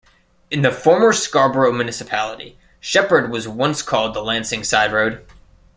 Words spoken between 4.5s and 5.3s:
Sideroad.